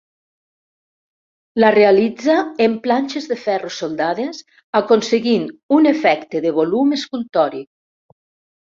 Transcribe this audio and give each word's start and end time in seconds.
La 1.63 1.69
realitza 1.75 2.37
en 2.69 2.79
planxes 2.87 3.29
de 3.33 3.39
ferro 3.43 3.71
soldades, 3.77 4.43
aconseguint 4.83 5.49
un 5.81 5.93
efecte 5.95 6.47
de 6.49 6.57
volum 6.61 7.01
escultòric. 7.03 7.73